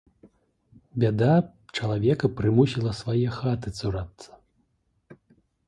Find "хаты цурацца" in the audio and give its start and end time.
3.39-4.29